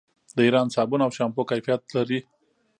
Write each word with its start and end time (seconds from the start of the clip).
د 0.35 0.37
ایران 0.45 0.67
صابون 0.75 1.01
او 1.05 1.11
شامپو 1.17 1.47
کیفیت 1.51 1.81
لري. 1.95 2.19